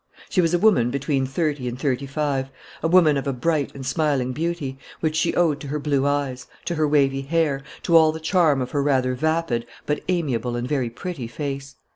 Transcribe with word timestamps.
She 0.29 0.41
was 0.41 0.51
a 0.51 0.57
woman 0.57 0.89
between 0.89 1.27
thirty 1.27 1.67
and 1.67 1.77
thirty 1.79 2.07
five, 2.07 2.49
a 2.81 2.87
woman 2.87 3.17
of 3.17 3.27
a 3.27 3.33
bright 3.33 3.71
and 3.75 3.85
smiling 3.85 4.33
beauty, 4.33 4.79
which 4.99 5.15
she 5.15 5.35
owed 5.35 5.59
to 5.59 5.67
her 5.67 5.77
blue 5.77 6.07
eyes, 6.07 6.47
to 6.65 6.73
her 6.73 6.87
wavy 6.87 7.21
hair, 7.21 7.61
to 7.83 7.95
all 7.95 8.11
the 8.11 8.19
charm 8.19 8.63
of 8.63 8.71
her 8.71 8.81
rather 8.81 9.13
vapid 9.13 9.67
but 9.85 10.01
amiable 10.09 10.55
and 10.55 10.67
very 10.67 10.89
pretty 10.89 11.27
face. 11.27 11.75